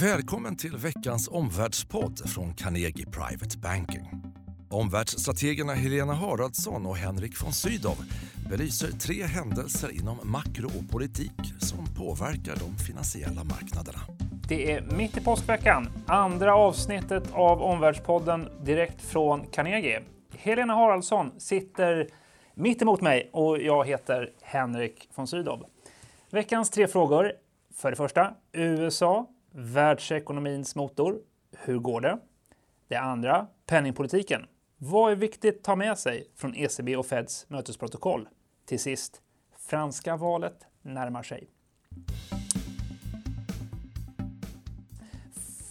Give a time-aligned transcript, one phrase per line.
[0.00, 4.10] Välkommen till veckans omvärldspodd från Carnegie Private Banking.
[4.70, 7.96] Omvärldsstrategerna Helena Haraldsson och Henrik von Sydow
[8.50, 13.98] belyser tre händelser inom makro och politik som påverkar de finansiella marknaderna.
[14.48, 20.02] Det är mitt i påskveckan, andra avsnittet av Omvärldspodden direkt från Carnegie.
[20.36, 22.08] Helena Haraldsson sitter
[22.54, 25.66] mitt emot mig och jag heter Henrik von Sydow.
[26.30, 27.32] Veckans tre frågor.
[27.76, 29.26] För det första, USA,
[29.58, 31.20] världsekonomins motor.
[31.58, 32.18] Hur går det?
[32.88, 34.46] Det andra, penningpolitiken.
[34.76, 38.28] Vad är viktigt att ta med sig från ECB och Feds mötesprotokoll?
[38.66, 39.22] Till sist,
[39.58, 41.50] franska valet närmar sig.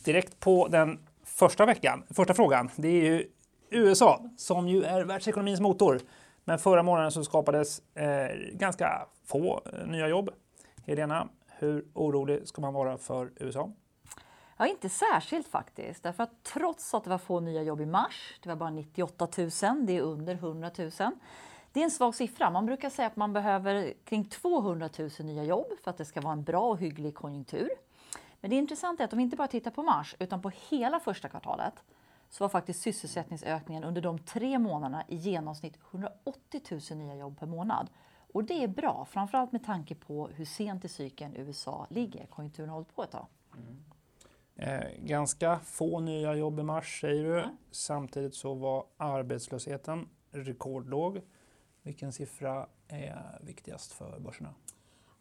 [0.03, 3.29] Direkt på den första veckan, första frågan, det är ju
[3.69, 5.99] USA som ju är världsekonomins motor.
[6.43, 10.29] Men förra månaden så skapades eh, ganska få eh, nya jobb.
[10.85, 13.71] Helena, hur orolig ska man vara för USA?
[14.57, 16.03] Ja, inte särskilt faktiskt.
[16.03, 19.27] Därför att trots att det var få nya jobb i mars, det var bara 98
[19.37, 19.49] 000,
[19.85, 20.91] det är under 100 000.
[21.71, 22.49] Det är en svag siffra.
[22.49, 26.21] Man brukar säga att man behöver kring 200 000 nya jobb för att det ska
[26.21, 27.69] vara en bra och hygglig konjunktur.
[28.41, 30.99] Men det intressanta är att om vi inte bara tittar på mars utan på hela
[30.99, 31.83] första kvartalet
[32.29, 37.47] så var faktiskt sysselsättningsökningen under de tre månaderna i genomsnitt 180 000 nya jobb per
[37.47, 37.89] månad.
[38.35, 42.25] Och det är bra, framförallt med tanke på hur sent i cykeln USA ligger.
[42.25, 43.25] Konjunkturen har hållit på ett tag.
[43.53, 43.83] Mm.
[44.55, 47.39] Eh, ganska få nya jobb i mars säger du.
[47.39, 47.57] Mm.
[47.71, 51.21] Samtidigt så var arbetslösheten rekordlåg.
[51.81, 54.53] Vilken siffra är viktigast för börserna?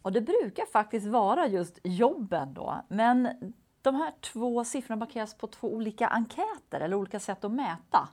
[0.03, 2.83] Och det brukar faktiskt vara just jobben då.
[2.89, 3.28] Men
[3.83, 8.09] de här två siffrorna baseras på två olika enkäter eller olika sätt att mäta.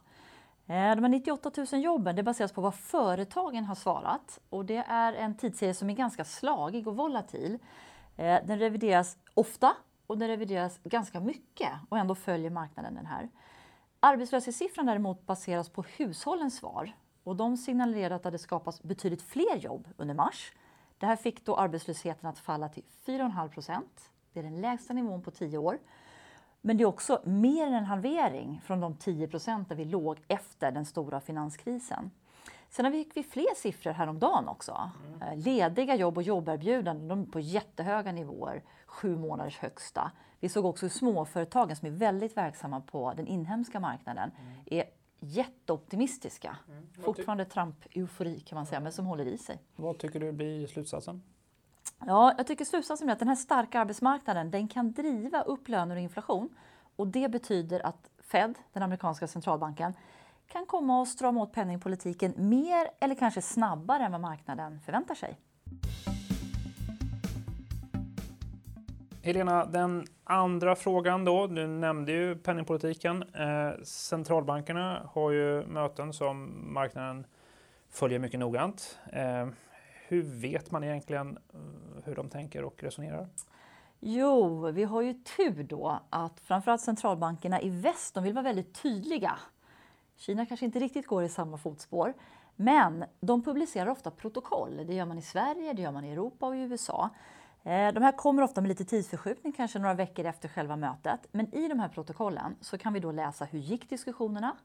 [0.72, 4.84] Eh, de här 98 000 jobben det baseras på vad företagen har svarat och det
[4.88, 7.60] är en tidsserie som är ganska slagig och volatil.
[8.18, 9.76] Eh, den revideras ofta
[10.08, 13.30] och den revideras ganska mycket och ändå följer marknaden den här.
[14.00, 19.58] Arbetslöshetssiffran däremot baseras på hushållens svar och de signalerade att det hade skapats betydligt fler
[19.58, 20.54] jobb under mars.
[20.98, 24.10] Det här fick då arbetslösheten att falla till 4,5 procent.
[24.34, 25.78] Det är den lägsta nivån på tio år.
[26.62, 30.18] Men det är också mer än en halvering från de 10 procent där vi låg
[30.28, 32.12] efter den stora finanskrisen.
[32.70, 34.92] Sen fick vi fler siffror häromdagen också.
[35.06, 35.22] Mm.
[35.22, 40.12] Eh, lediga jobb och jobberbjudanden de är på jättehöga nivåer, sju månaders högsta.
[40.40, 44.54] Vi såg också hur småföretagen som är väldigt verksamma på den inhemska marknaden mm.
[44.66, 44.86] är
[45.20, 46.58] jätteoptimistiska.
[46.68, 46.88] Mm.
[47.04, 49.60] Fortfarande Trump-eufori kan man säga, men som håller i sig.
[49.76, 51.24] Vad tycker du blir slutsatsen?
[52.07, 55.95] Ja, jag tycker slutsatsen är att den här starka arbetsmarknaden den kan driva upp löner
[55.95, 56.50] och inflation.
[56.95, 59.94] Och det betyder att Fed, den amerikanska centralbanken,
[60.47, 65.38] kan komma att strama åt penningpolitiken mer eller kanske snabbare än vad marknaden förväntar sig.
[69.23, 71.47] Helena, den andra frågan då.
[71.47, 73.23] Du nämnde ju penningpolitiken.
[73.23, 77.25] Eh, centralbankerna har ju möten som marknaden
[77.89, 79.00] följer mycket noggrant.
[79.13, 79.47] Eh,
[80.12, 81.60] hur vet man egentligen eh,
[82.04, 83.30] hur de tänker och resonerar?
[84.00, 88.82] Jo, vi har ju tur då att framförallt centralbankerna i väst de vill vara väldigt
[88.82, 89.40] tydliga.
[90.16, 92.14] Kina kanske inte riktigt går i samma fotspår,
[92.56, 94.88] men de publicerar ofta protokoll.
[94.88, 97.10] Det gör man i Sverige, det gör man i Europa och i USA.
[97.64, 101.28] Eh, de här kommer ofta med lite tidsförskjutning, kanske några veckor efter själva mötet.
[101.32, 104.58] Men i de här protokollen så kan vi då läsa hur gick diskussionerna?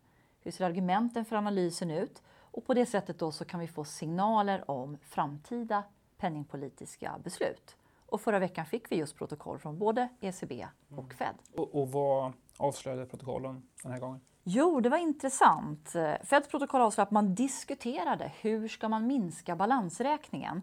[0.42, 2.22] Hur ser argumenten för analysen ut?
[2.56, 5.82] Och på det sättet då så kan vi få signaler om framtida
[6.18, 7.76] penningpolitiska beslut.
[8.06, 11.10] Och förra veckan fick vi just protokoll från både ECB och mm.
[11.10, 11.34] Fed.
[11.54, 14.20] Och, och vad avslöjade protokollen den här gången?
[14.44, 15.92] Jo, det var intressant.
[16.24, 20.62] Feds protokoll avslöjade att man diskuterade hur ska man minska balansräkningen.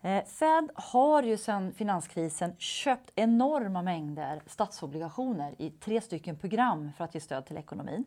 [0.00, 7.04] Eh, Fed har ju sedan finanskrisen köpt enorma mängder statsobligationer i tre stycken program för
[7.04, 8.04] att ge stöd till ekonomin.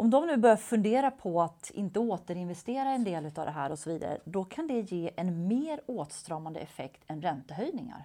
[0.00, 3.78] Om de nu börjar fundera på att inte återinvestera en del av det här och
[3.78, 8.04] så vidare, då kan det ge en mer åtstramande effekt än räntehöjningar.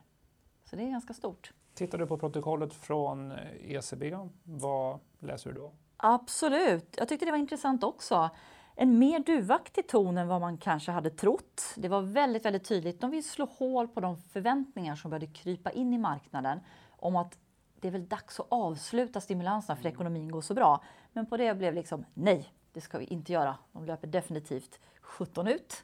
[0.63, 1.53] Så det är ganska stort.
[1.73, 5.71] Tittar du på protokollet från ECB, vad läser du då?
[5.97, 8.29] Absolut, jag tyckte det var intressant också.
[8.75, 11.63] En mer duvaktig ton än vad man kanske hade trott.
[11.75, 13.01] Det var väldigt, väldigt tydligt.
[13.01, 16.59] De vill slå hål på de förväntningar som började krypa in i marknaden
[16.89, 17.37] om att
[17.83, 20.83] det är väl dags att avsluta stimulanserna för ekonomin går så bra.
[21.13, 23.55] Men på det blev liksom nej, det ska vi inte göra.
[23.71, 25.83] De löper definitivt 17 ut.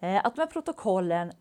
[0.00, 1.32] Eh, att de här protokollen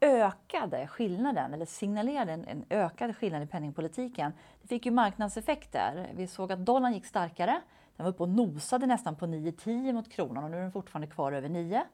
[0.00, 4.32] ökade skillnaden, eller signalerade en, en ökad skillnad i penningpolitiken,
[4.62, 6.10] det fick ju marknadseffekter.
[6.14, 7.60] Vi såg att dollarn gick starkare.
[7.96, 11.06] Den var uppe och nosade nästan på 9-10 mot kronan och nu är den fortfarande
[11.06, 11.84] kvar över 9.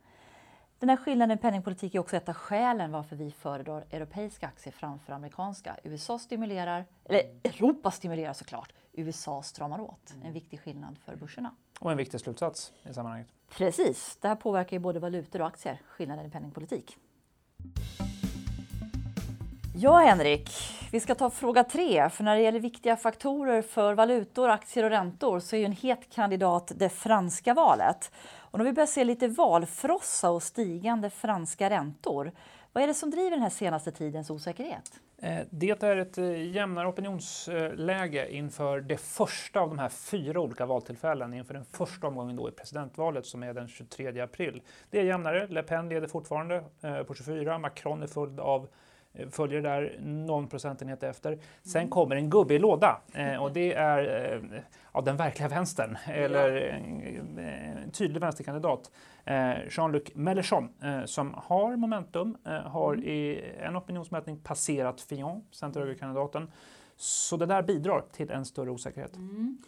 [0.79, 4.73] Den här skillnaden i penningpolitik är också ett av skälen varför vi föredrar europeiska aktier
[4.73, 5.77] framför amerikanska.
[5.83, 10.15] USA stimulerar, eller Europa stimulerar såklart, USA stramar åt.
[10.25, 11.55] En viktig skillnad för börserna.
[11.81, 13.29] Och en viktig slutsats i sammanhanget.
[13.49, 16.97] Precis, det här påverkar ju både valutor och aktier, skillnaden i penningpolitik.
[19.77, 20.51] Ja, Henrik,
[20.93, 22.11] vi ska ta fråga tre.
[22.11, 25.73] För när det gäller viktiga faktorer för valutor, aktier och räntor så är ju en
[25.73, 28.13] het kandidat det franska valet.
[28.37, 32.33] Och när vi börjar se lite valfrossa och stigande franska räntor,
[32.73, 35.01] vad är det som driver den här senaste tidens osäkerhet?
[35.19, 40.67] Eh, det är ett eh, jämnare opinionsläge inför det första av de här fyra olika
[40.67, 44.63] valtillfällen inför den första omgången då i presidentvalet som är den 23 april.
[44.91, 45.47] Det är jämnare.
[45.47, 47.59] Le Pen leder fortfarande eh, på 24.
[47.59, 48.69] Macron är följd av
[49.15, 51.39] Eh, följer där någon procentenhet efter.
[51.63, 51.91] Sen mm.
[51.91, 54.61] kommer en gubbe i låda eh, och det är eh,
[54.93, 58.91] ja, den verkliga vänstern, eller en, en tydlig vänsterkandidat.
[59.71, 60.69] Jean-Luc Mélenchon
[61.07, 63.05] som har momentum, har mm.
[63.05, 66.51] i en opinionsmätning passerat Fillon, centerhögerkandidaten.
[66.97, 69.17] Så det där bidrar till en större osäkerhet.
[69.17, 69.59] Mm.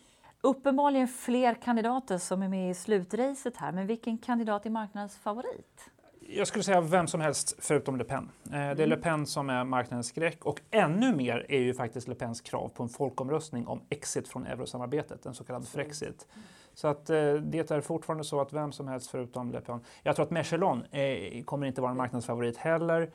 [0.41, 5.91] Uppenbarligen fler kandidater som är med i slutracet här, men vilken kandidat är marknadens favorit?
[6.29, 8.31] Jag skulle säga vem som helst förutom Le Pen.
[8.45, 8.89] Eh, det är mm.
[8.89, 12.69] Le Pen som är marknadens skräck och ännu mer är ju faktiskt Le Pens krav
[12.69, 16.27] på en folkomröstning om exit från eurosamarbetet, en så kallad frexit.
[16.75, 19.81] Så att eh, det är fortfarande så att vem som helst förutom Le Pen.
[20.03, 23.11] Jag tror att Mechelon eh, kommer inte vara en marknadsfavorit heller.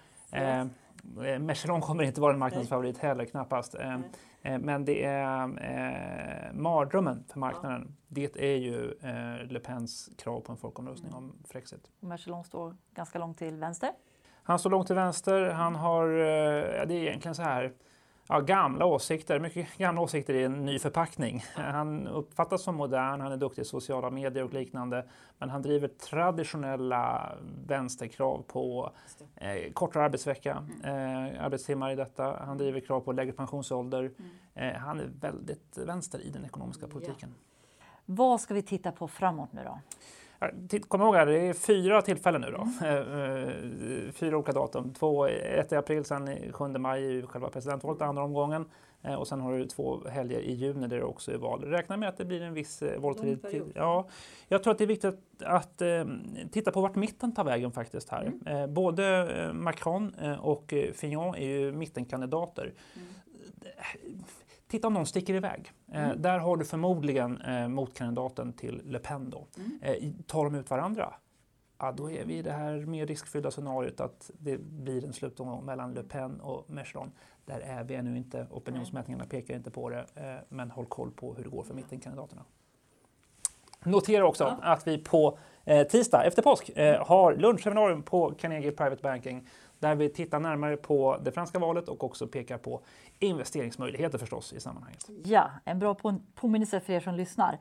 [1.26, 3.76] Eh, Mechelon kommer inte vara en marknadsfavorit heller, knappast.
[3.76, 4.00] Eh,
[4.42, 7.88] Eh, men det är eh, mardrömmen för marknaden.
[7.88, 7.94] Ja.
[8.08, 11.92] Det är ju eh, Le Pens krav på en folkomröstning om Frexit.
[12.00, 13.92] Mercelon står ganska långt till vänster.
[14.44, 15.50] Han står långt till vänster.
[15.50, 17.74] Han har, eh, det är egentligen så här,
[18.32, 21.44] ja, gamla åsikter, mycket gamla åsikter i en ny förpackning.
[21.56, 25.06] Han uppfattas som modern, han är duktig i sociala medier och liknande,
[25.38, 27.36] men han driver traditionella
[27.68, 28.92] vänsterkrav på
[29.36, 31.36] eh, kortare arbetsvecka, mm.
[31.36, 32.44] eh, arbetstimmar i detta.
[32.46, 34.00] Han driver krav på lägre pensionsålder.
[34.00, 34.76] Mm.
[34.76, 37.30] Eh, han är väldigt vänster i den ekonomiska politiken.
[37.38, 37.48] Ja.
[38.16, 39.80] Vad ska vi titta på framåt nu då?
[40.88, 42.86] Kom ihåg här, det är fyra tillfällen nu då.
[42.88, 44.08] Mm.
[44.08, 44.94] Eh, fyra olika datum.
[44.94, 48.66] Två, ett i april, sen 7 maj i själva presidentvalet, andra omgången.
[49.02, 51.64] Eh, och sen har du två helger i juni där det också är val.
[51.64, 53.64] Räkna med att det blir en viss eh, volatilität.
[53.76, 54.08] Ja,
[54.48, 55.82] jag tror att det är viktigt att, att
[56.52, 58.32] titta på vart mitten tar vägen faktiskt här.
[58.46, 58.74] Mm.
[58.74, 62.74] både Macron och Fillon är ju mittenkandidater.
[62.96, 63.08] Mm
[64.72, 65.72] Titta om någon sticker iväg.
[65.92, 66.22] Eh, mm.
[66.22, 69.30] där har du förmodligen eh, motkandidaten till Le Pen.
[69.30, 69.48] Då.
[69.58, 69.80] Mm.
[69.82, 71.14] Eh, tar de ut varandra,
[71.78, 75.66] ja, då är vi i det här mer riskfyllda scenariot att det blir en slutomgång
[75.66, 77.12] mellan Le Pen och Mélenchon.
[77.46, 81.34] Där är vi ännu inte, opinionsmätningarna pekar inte på det, eh, men håll koll på
[81.34, 82.46] hur det går för mittenkandidaterna.
[83.84, 84.58] Notera också ja.
[84.62, 85.36] att vi på eh,
[85.66, 89.48] Eh, tisdag efter påsk eh, har lunchseminarium på Carnegie Private Banking
[89.80, 92.82] där vi tittar närmare på det franska valet och också pekar på
[93.20, 95.10] investeringsmöjligheter förstås i sammanhanget.
[95.24, 95.96] Ja, en bra
[96.36, 97.60] påminnelse för er som lyssnar.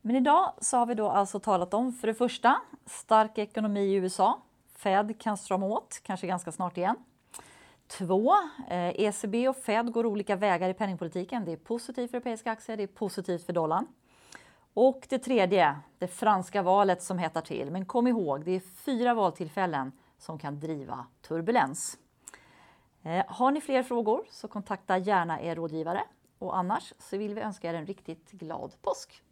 [0.00, 3.94] Men idag så har vi då alltså talat om för det första stark ekonomi i
[3.94, 4.40] USA.
[4.76, 6.96] Fed kan strama åt, kanske ganska snart igen.
[7.86, 8.34] Två,
[8.70, 11.44] eh, ECB och Fed går olika vägar i penningpolitiken.
[11.44, 13.86] Det är positivt för europeiska aktier, det är positivt för dollarn.
[14.74, 17.70] Och det tredje, det franska valet som hettar till.
[17.70, 21.98] Men kom ihåg, det är fyra valtillfällen som kan driva turbulens.
[23.02, 26.02] Eh, har ni fler frågor så kontakta gärna er rådgivare
[26.38, 29.22] och annars så vill vi önska er en riktigt glad påsk.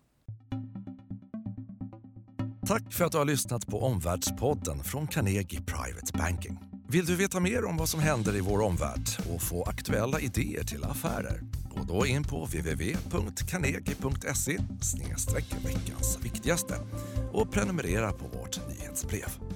[2.66, 6.58] Tack för att du har lyssnat på Omvärldspodden från Carnegie Private Banking.
[6.88, 10.64] Vill du veta mer om vad som händer i vår omvärld och få aktuella idéer
[10.64, 11.40] till affärer?
[11.78, 14.58] Gå då in på www.carnegie.se
[15.64, 16.74] veckans viktigaste
[17.32, 19.47] och prenumerera på vårt nyhetsbrev.